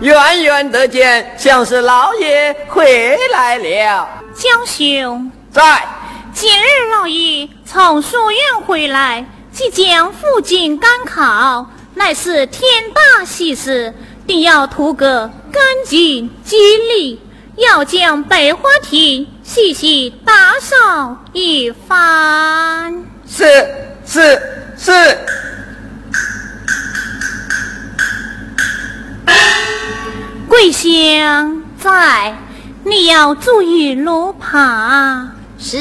[0.00, 4.08] 远远的见，像是老爷回来了。
[4.34, 5.86] 江兄在。
[6.32, 6.64] 今日
[6.96, 12.64] 老爷从书院回来，即将赴京赶考，乃是天
[12.94, 13.92] 大喜事，
[14.28, 17.20] 定要图个干净吉利，
[17.56, 23.04] 要将百花亭细细打扫一番。
[23.28, 23.44] 是
[24.06, 24.40] 是
[24.78, 25.18] 是。
[30.60, 32.36] 桂香在，
[32.84, 35.26] 你要注意路爬。
[35.58, 35.78] 是。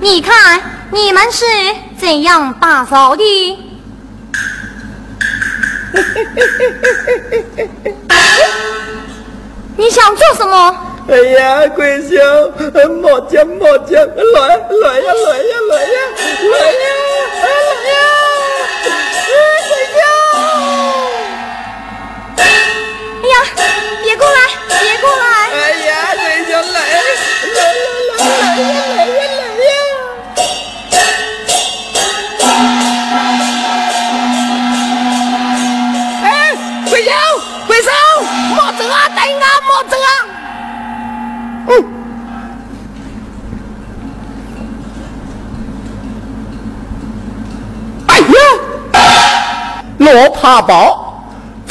[0.00, 0.58] 你看，
[0.90, 1.44] 你们是
[1.98, 3.22] 怎样打扫的？
[9.76, 10.74] 你想做什么？
[11.10, 12.18] 哎呀，桂香，
[13.02, 15.92] 莫讲莫讲，来来呀来呀来呀
[16.48, 16.78] 来呀
[17.34, 17.44] 来
[17.92, 18.00] 呀！
[24.02, 24.38] 别过来！
[24.80, 25.24] 别过来！
[25.52, 25.54] 哎
[25.86, 26.98] 呀，这就来来
[27.54, 27.58] 来
[28.18, 29.72] 来来呀来呀来呀！
[36.24, 36.28] 哎，
[36.88, 37.12] 桂香，
[37.66, 37.88] 桂香，
[38.54, 40.08] 莫走啊，等啊，莫走啊！
[41.68, 41.72] 嗯。
[48.08, 48.24] 哎呀，
[49.98, 50.99] 罗爬宝。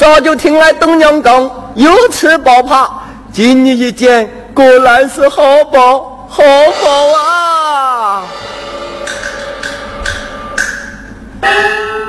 [0.00, 2.88] 早就听来东娘讲，有此宝帕，
[3.30, 6.42] 今日一见，果然是好宝，好
[6.82, 8.22] 宝啊！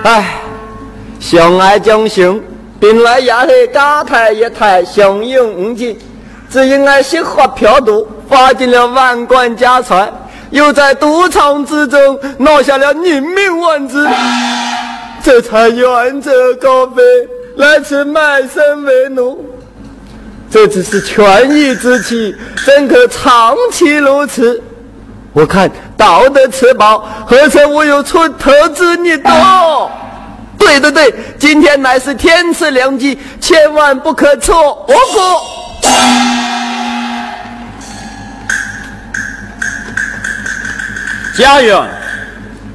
[0.03, 0.39] 哎，
[1.19, 2.41] 相爱将兄，
[2.79, 5.99] 本来也是家台一台，相拥无尽。
[6.49, 10.09] 只因爱惜花飘度，花尽了万贯家财，
[10.51, 14.07] 又在赌场之中拿下了人命万子，
[15.21, 17.03] 这才远走高飞。
[17.57, 19.45] 来此卖身为奴，
[20.49, 24.61] 这只是权宜之计，怎可长期如此？
[25.33, 29.91] 我看道德吃饱，何曾无有出头之日多？
[30.57, 35.41] 对对对，今天乃是天赐良机，千万不可错过。
[41.37, 41.75] 家园，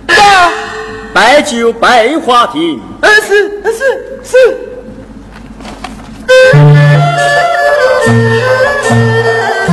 [0.06, 0.14] 到，
[1.12, 2.80] 白酒百花亭。
[3.02, 4.36] 呃，是是是。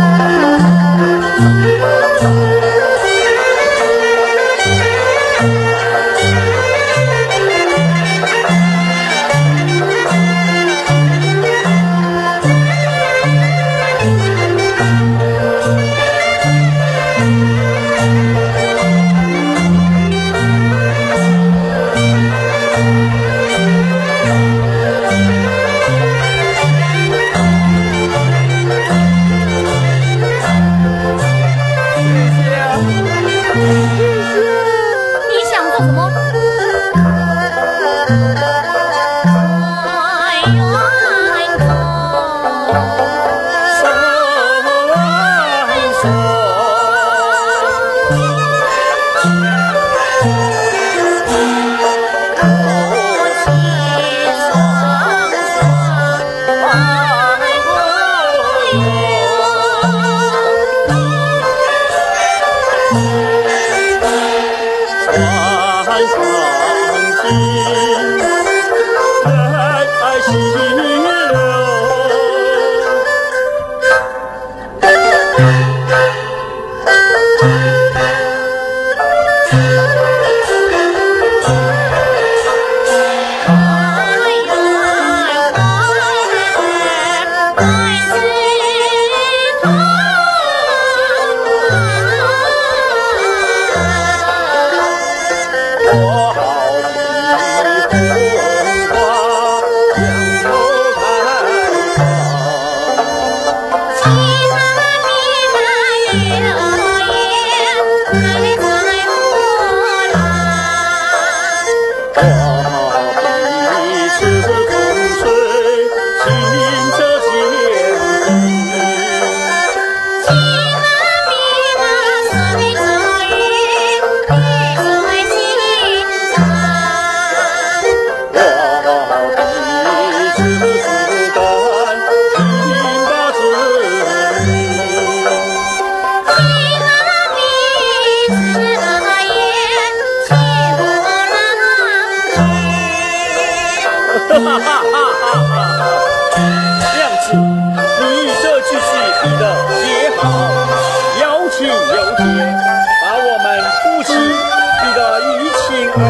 [156.00, 156.04] 儿，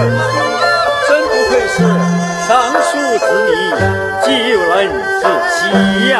[1.07, 1.77] 真不愧是
[2.47, 2.49] 尚
[2.83, 3.53] 书之女，
[4.25, 4.29] 救
[4.75, 4.77] 人
[5.21, 5.23] 至
[5.55, 5.63] 心
[6.11, 6.15] 呀。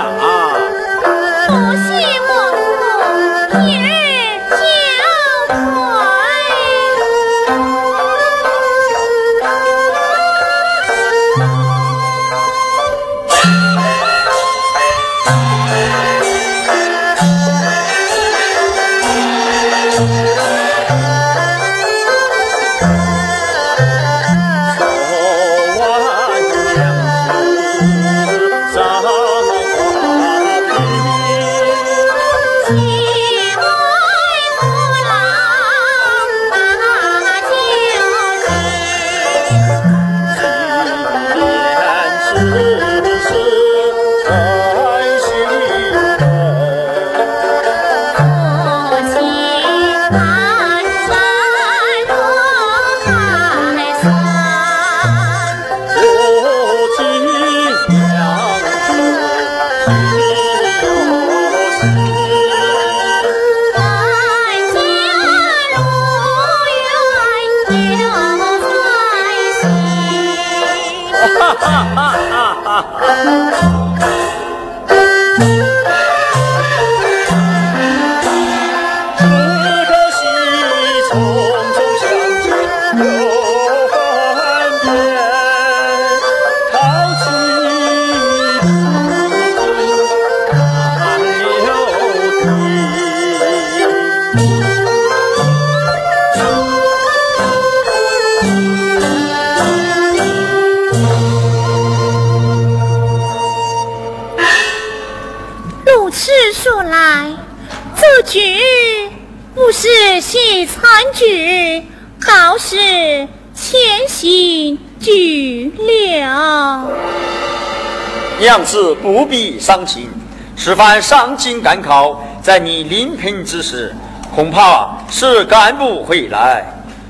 [118.39, 120.09] 娘子不必伤情，
[120.57, 123.93] 此番上京赶考，在你临平之时，
[124.33, 126.65] 恐怕是赶不回来。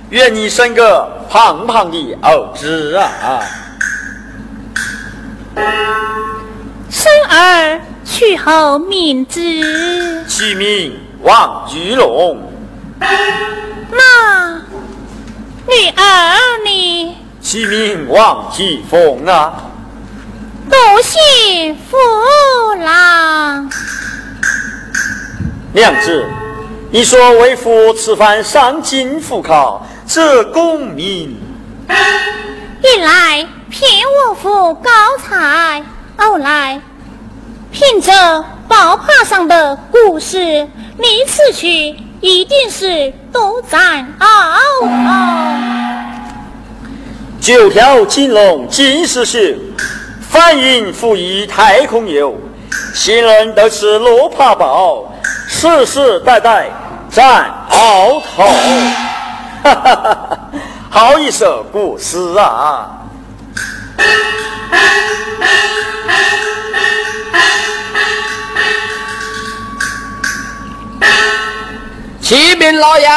[0.09, 3.43] 愿你生个胖胖的儿子啊！
[6.89, 9.41] 生儿取后名字，
[10.27, 12.39] 其名王玉龙。
[12.99, 14.55] 那
[15.67, 17.17] 女儿呢？
[17.43, 19.53] 其名王继凤啊。
[20.69, 21.97] 多谢父
[22.83, 23.71] 郎。
[25.73, 26.27] 娘子，
[26.91, 31.41] 你说为父此番上京赴考，这功名，
[31.89, 33.91] 一来骗
[34.29, 34.91] 我父高
[35.23, 35.83] 才，
[36.17, 36.81] 二来
[37.71, 44.89] 凭着宝帕上的故事，你此去一定是独占鳌头。
[47.41, 49.39] 九条金龙金丝绣。
[50.39, 52.33] 翻云覆雨太空游，
[52.95, 55.13] 新人都是罗帕宝，
[55.49, 56.71] 世世代代
[57.11, 58.45] 占鳌头。
[59.65, 60.39] 哈哈哈哈！
[60.89, 62.89] 好一首古诗啊！
[72.23, 73.09] 启禀老爷，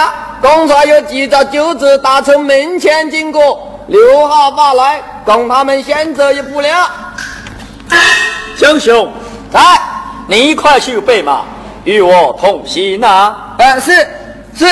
[0.41, 3.67] 公差有急召九子打从门前经过。
[3.87, 6.69] 留下法来，供他们先走一步了。
[8.57, 9.11] 江兄，
[9.51, 9.81] 来，
[10.27, 11.43] 你快去备马，
[11.83, 13.35] 与我同行呐！
[13.57, 14.07] 哎，是
[14.55, 14.65] 是。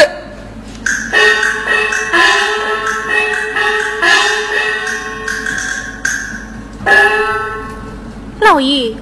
[8.39, 8.95] 老爷，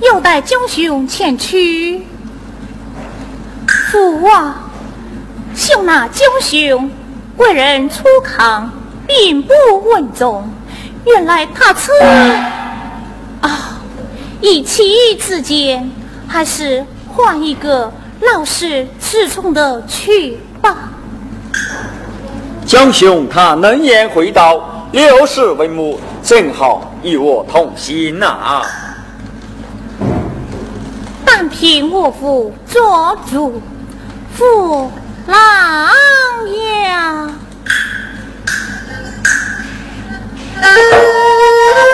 [0.00, 2.06] 又带江兄前去。
[3.90, 4.54] 父王，
[5.54, 6.90] 兄那江兄
[7.36, 8.04] 为人粗
[8.38, 8.68] 犷。
[9.06, 9.52] 并不
[9.90, 10.48] 稳重，
[11.04, 11.74] 原来他
[14.44, 15.90] 一妻之间，
[16.28, 20.90] 还是换一个老实持从的去吧。
[22.66, 28.60] 江兄他能言会道，六世为母，正好与我同心呐。
[31.24, 33.62] 但凭我父做主，
[34.34, 34.92] 父
[35.26, 35.38] 郎
[36.74, 37.30] 呀。
[40.56, 41.93] 我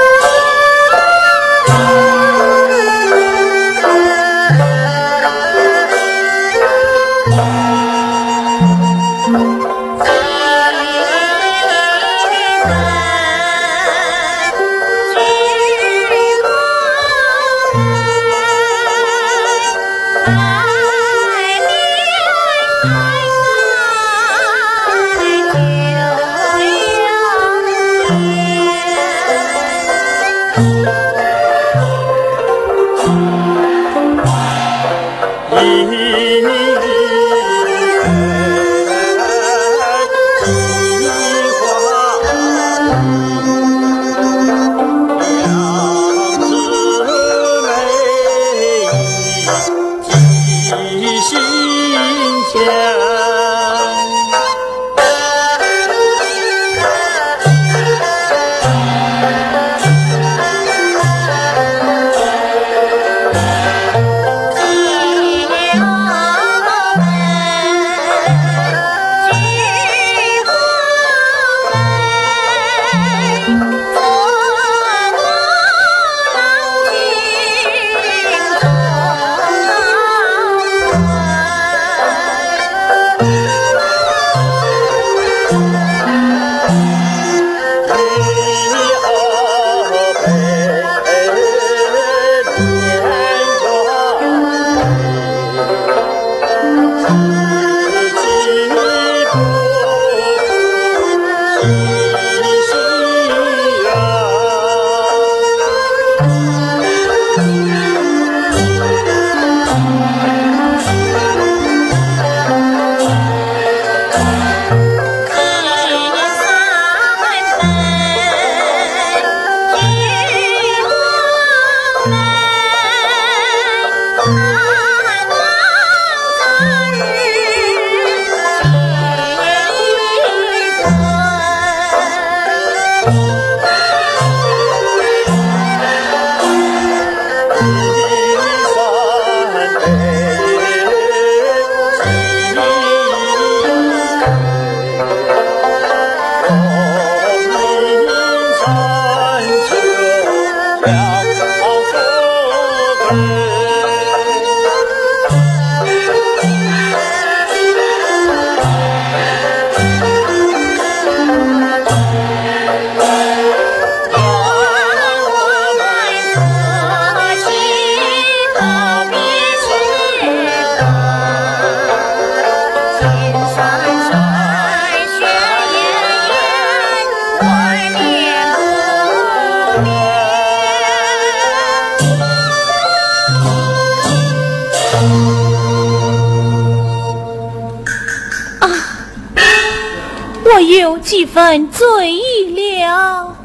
[191.33, 193.37] 分醉意了。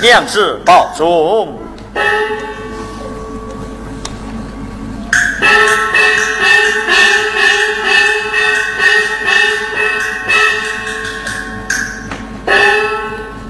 [0.00, 1.58] 娘子保重。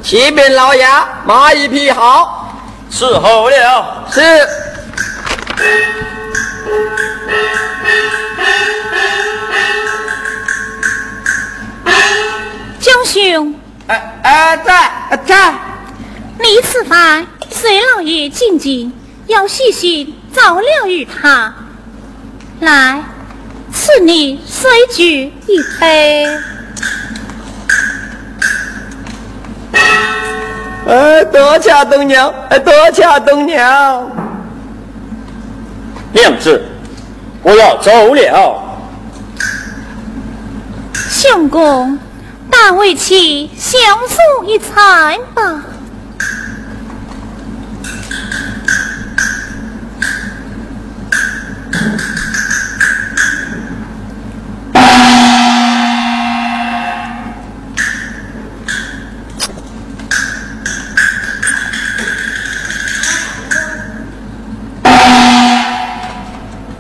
[0.03, 0.87] 启禀老爷，
[1.25, 2.55] 马一匹好，
[2.91, 4.07] 伺候了。
[4.11, 4.21] 是。
[12.79, 13.56] 江兄，
[14.27, 15.55] 哎哎，在在。
[16.41, 18.93] 你此番随老爷进京，
[19.29, 21.55] 要细心照料于他。
[22.59, 23.05] 来，
[23.73, 26.27] 赐你水酒一杯。
[30.89, 34.11] 哎，多谢东娘，哎，多谢东娘。
[36.13, 36.65] 娘子，
[37.43, 38.63] 我要走了。
[41.09, 41.97] 相公，
[42.59, 45.63] 但为妻相送一餐吧。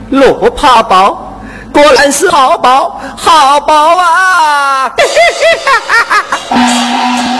[0.08, 1.25] 罗帕宝，
[1.76, 4.90] 果然是好宝，好宝啊！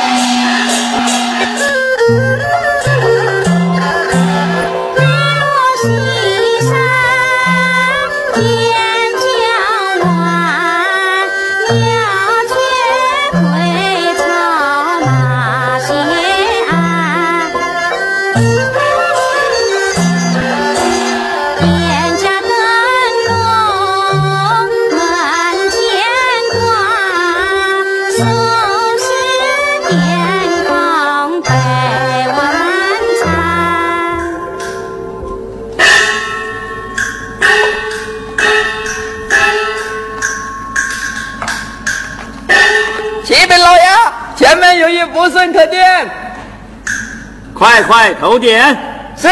[47.87, 48.77] 快快投点。
[49.17, 49.29] 是。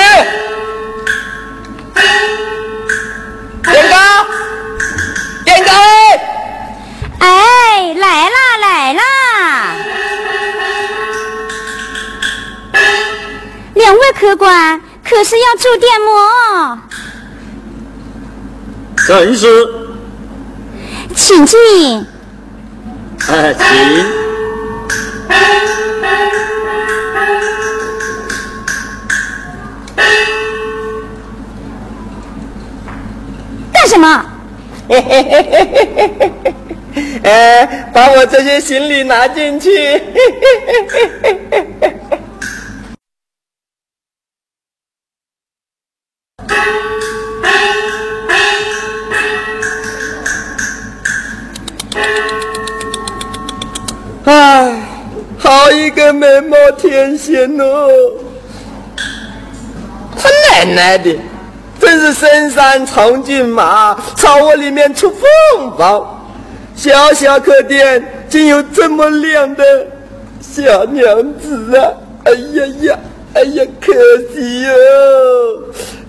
[3.64, 3.96] 点高，
[5.44, 5.70] 点高。
[7.18, 9.02] 哎，来啦来啦！
[13.74, 16.78] 两位客官，可是要住店么？
[19.08, 19.66] 正是。
[21.16, 22.06] 请进。
[23.28, 23.64] 哎，请。
[33.84, 34.24] 为什么？
[37.22, 39.70] 哎，把我这些行李拿进去。
[54.24, 54.72] 哎，
[55.36, 57.90] 好一个美貌天仙哦！
[60.16, 61.14] 他奶奶的。
[61.80, 66.20] 真是深山藏骏马，草窝里面出凤凰。
[66.74, 69.64] 小小客店竟有这么靓的
[70.40, 71.04] 小娘
[71.38, 71.92] 子啊！
[72.24, 72.98] 哎呀呀，
[73.34, 73.92] 哎呀，可
[74.32, 74.70] 惜哟！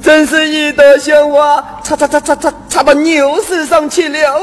[0.01, 4.39] 真是一朵鲜花，插插插插插插到牛屎上去了啊！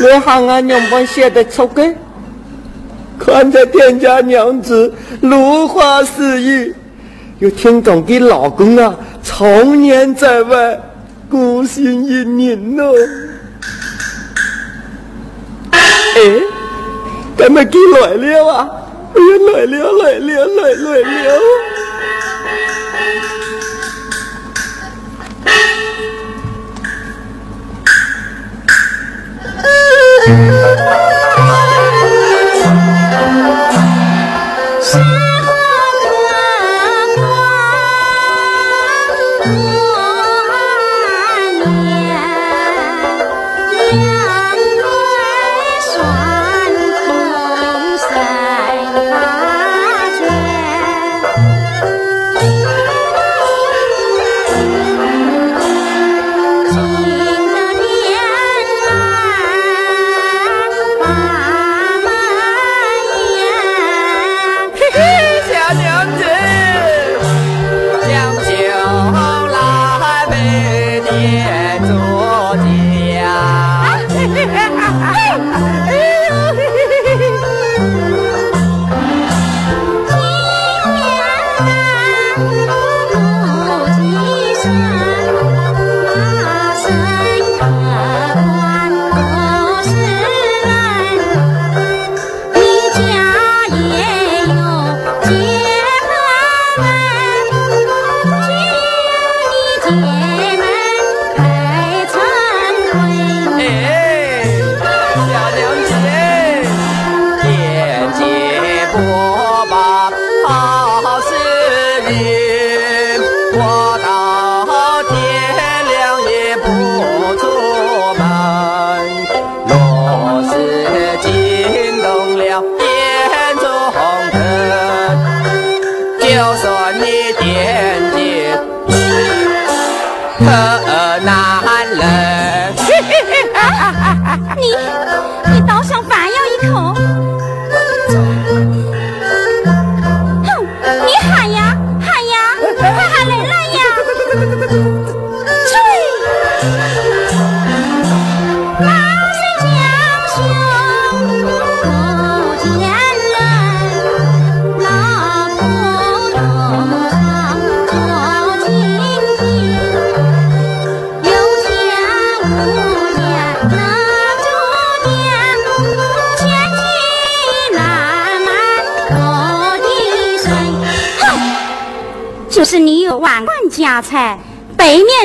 [0.00, 1.96] 我喊俺娘们写的出给，
[3.18, 6.74] 看着店家娘子如花似玉，
[7.40, 10.80] 又听讲给老公啊常年在外，
[11.28, 12.14] 孤身一
[12.46, 12.92] 人哦。
[15.72, 16.20] 哎，
[17.36, 18.70] 干嘛给来了啊？
[19.14, 21.40] 哎呀，来了来了来来了！
[29.58, 29.66] 啊
[30.26, 31.48] 啊
[33.70, 33.77] 啊！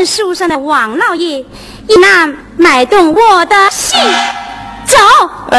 [0.03, 1.37] 北面书生的王老爷，
[1.87, 3.97] 一那买动我的心，
[4.85, 4.97] 走。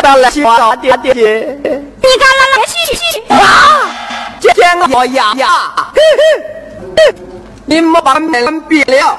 [0.02, 3.88] 到了，华爹爹，你干了来去去啊！
[4.38, 5.48] 见我呀呀！
[7.64, 9.18] 你莫把门闭了，